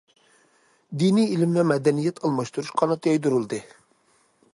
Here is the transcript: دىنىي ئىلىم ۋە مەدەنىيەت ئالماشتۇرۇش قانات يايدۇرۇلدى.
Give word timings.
دىنىي 1.01 1.27
ئىلىم 1.33 1.53
ۋە 1.59 1.65
مەدەنىيەت 1.71 2.21
ئالماشتۇرۇش 2.23 2.73
قانات 2.81 3.11
يايدۇرۇلدى. 3.11 3.61